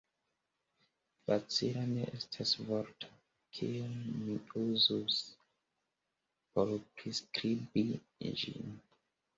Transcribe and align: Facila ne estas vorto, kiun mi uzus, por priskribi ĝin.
Facila 1.27 1.83
ne 1.89 2.07
estas 2.19 2.55
vorto, 2.71 3.11
kiun 3.59 3.93
mi 4.17 4.39
uzus, 4.65 5.19
por 6.55 6.77
priskribi 6.97 7.87
ĝin. 8.45 8.79